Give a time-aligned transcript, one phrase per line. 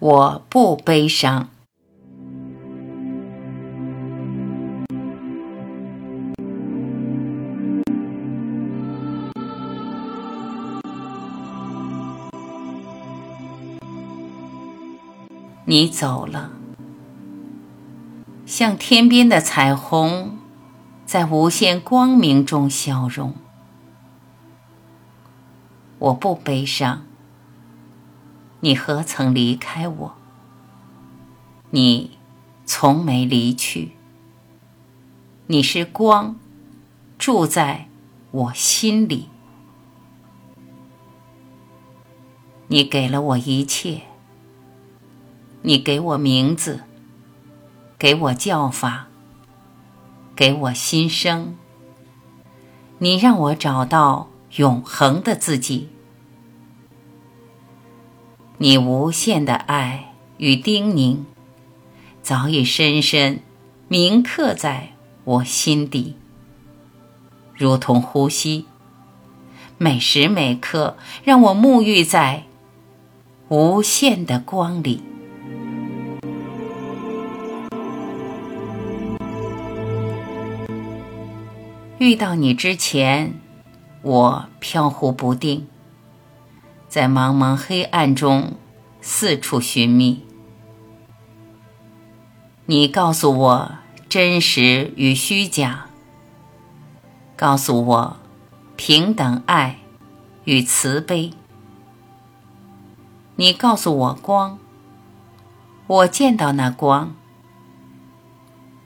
[0.00, 1.50] 我不悲伤。
[15.66, 16.50] 你走了，
[18.46, 20.38] 像天边的彩虹，
[21.04, 23.34] 在无限光明中消融。
[25.98, 27.02] 我不悲伤，
[28.60, 30.14] 你何曾离开我？
[31.70, 32.18] 你
[32.66, 33.92] 从没离去。
[35.46, 36.36] 你是光，
[37.18, 37.88] 住在
[38.30, 39.28] 我心里。
[42.68, 44.02] 你给了我一切。
[45.62, 46.84] 你给我名字，
[47.98, 49.08] 给我叫法，
[50.36, 51.56] 给我新生。
[52.98, 55.88] 你让我找到永恒的自己。
[58.62, 61.20] 你无限的爱与叮咛，
[62.20, 63.40] 早已深深
[63.88, 64.90] 铭刻在
[65.24, 66.14] 我心底，
[67.54, 68.66] 如同呼吸，
[69.78, 72.44] 每时每刻让我沐浴在
[73.48, 75.02] 无限的光里。
[81.96, 83.32] 遇到你之前，
[84.02, 85.66] 我飘忽不定，
[86.90, 88.54] 在茫茫黑暗中
[89.00, 90.26] 四处寻觅。
[92.66, 93.72] 你告诉我
[94.08, 95.86] 真实与虚假，
[97.36, 98.16] 告诉我
[98.74, 99.78] 平等爱
[100.42, 101.32] 与慈悲。
[103.36, 104.58] 你告诉我光，
[105.86, 107.14] 我见到那光，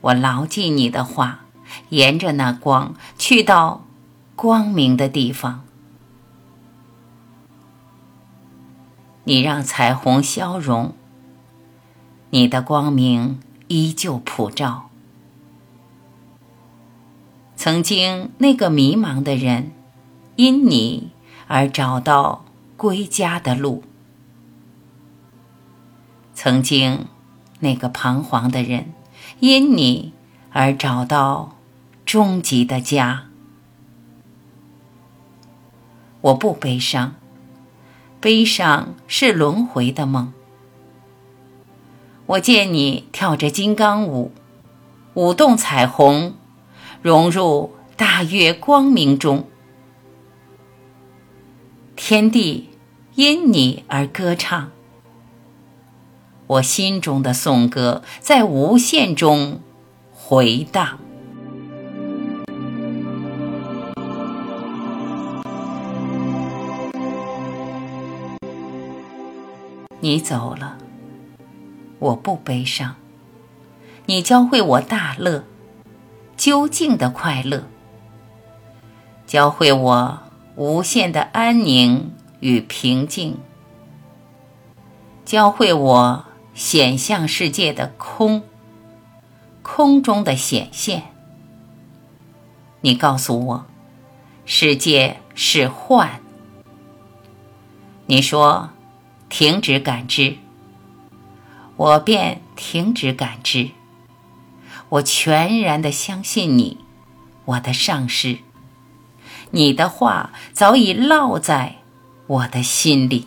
[0.03, 1.41] 我牢记你的话。
[1.89, 3.85] 沿着那光去到
[4.37, 5.65] 光明的地方，
[9.25, 10.92] 你让彩虹消融，
[12.30, 14.91] 你的光明依旧普照。
[17.56, 19.73] 曾经那个迷茫的人，
[20.36, 21.11] 因你
[21.46, 22.45] 而找到
[22.77, 23.83] 归家的路；
[26.34, 27.07] 曾经
[27.61, 28.92] 那个彷徨的人，
[29.40, 30.13] 因你
[30.52, 31.51] 而找到。
[32.05, 33.24] 终极的家，
[36.20, 37.14] 我不悲伤，
[38.24, 40.33] 悲伤是轮回的梦。
[42.24, 44.33] 我见你跳着金刚舞，
[45.12, 46.34] 舞动彩虹，
[47.02, 49.46] 融入大月光明中，
[51.95, 52.70] 天地
[53.14, 54.70] 因你而歌唱。
[56.46, 59.61] 我心中的颂歌在无限中
[60.11, 60.98] 回荡。
[70.05, 70.77] 你走了，
[71.98, 72.97] 我不悲伤。
[74.05, 75.45] 你教会我大乐，
[76.37, 77.65] 究竟的快乐，
[79.27, 80.19] 教会我
[80.57, 83.39] 无限的安宁与平静，
[85.25, 88.43] 教会我显象世界的空，
[89.63, 91.05] 空中的显现。
[92.83, 93.67] 你告诉我，
[94.45, 96.20] 世界是幻。
[98.05, 98.69] 你说。
[99.36, 100.36] 停止感知，
[101.74, 103.70] 我便停止感知。
[104.90, 106.78] 我全然的相信你，
[107.45, 108.39] 我的上师。
[109.50, 111.78] 你的话早已烙在
[112.28, 113.27] 我的心里。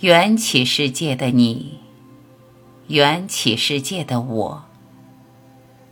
[0.00, 1.80] 缘起世界的你，
[2.86, 4.64] 缘起世界的我。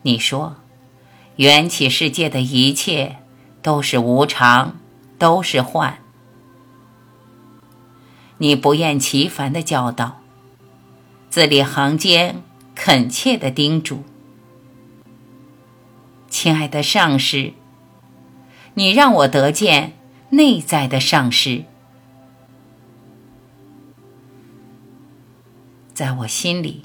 [0.01, 0.57] 你说，
[1.37, 3.19] 缘起世界的一切。
[3.65, 4.77] 都是无常，
[5.19, 5.97] 都是幻。
[8.37, 10.21] 你不厌其烦的教导，
[11.31, 12.43] 字里行间
[12.75, 14.05] 恳切的叮嘱，
[16.29, 17.55] 亲爱的上师，
[18.75, 19.95] 你让我得见
[20.29, 21.65] 内在的上师，
[25.95, 26.85] 在我心里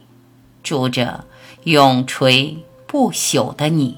[0.63, 1.25] 住着
[1.65, 3.97] 永垂不朽的你，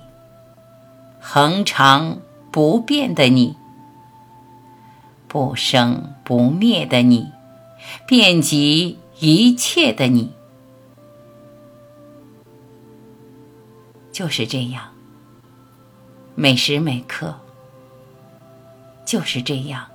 [1.20, 2.18] 恒长。
[2.52, 3.56] 不变的你，
[5.28, 7.32] 不生不灭的你，
[8.06, 10.34] 遍及一切的你，
[14.12, 14.90] 就是这样。
[16.36, 17.40] 每时每刻，
[19.06, 19.88] 就是这样。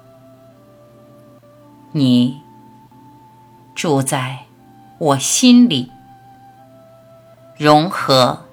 [1.92, 2.40] 你
[3.74, 4.44] 住在
[4.98, 5.90] 我心里，
[7.58, 8.46] 融合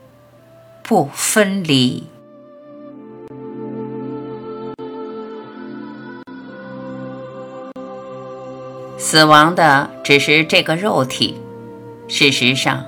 [0.82, 2.08] 不分离。
[8.98, 11.38] 死亡的只是这个肉体。
[12.08, 12.86] 事实上，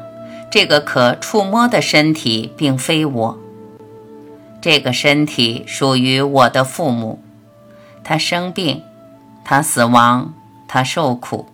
[0.52, 3.40] 这个可触摸的身体并非我。
[4.62, 7.22] 这个身体属于我的父母，
[8.04, 8.82] 他生病，
[9.44, 10.34] 他死亡，
[10.68, 11.48] 他受苦，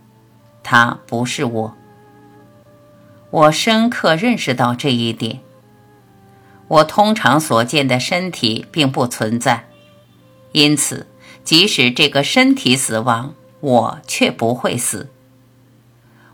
[0.64, 1.76] 他不是我。
[3.30, 5.40] 我深刻认识到这一点。
[6.68, 9.66] 我通常所见的身体并不存在，
[10.54, 11.08] 因此，
[11.44, 15.10] 即使这个身体死亡，我却不会死。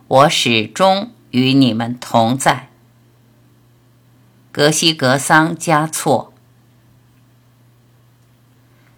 [0.07, 2.69] 我始终与你们同在。
[4.51, 6.33] 格西格桑嘉措，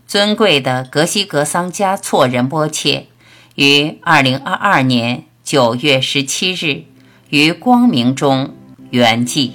[0.08, 3.08] 尊贵的格西格桑嘉措仁波切，
[3.56, 6.86] 于二零二二年九月十七日
[7.30, 8.56] 于光明中
[8.92, 9.54] 圆寂。